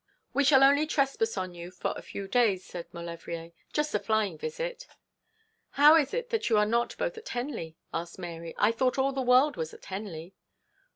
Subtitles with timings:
[0.33, 4.35] 'We shall only trespass on you for a few days,' said Maulevrier, 'just a flying
[4.35, 4.87] visit.'
[5.73, 8.55] 'How is it that you are not both at Henley?' asked Mary.
[8.57, 10.33] 'I thought all the world was at Henley.'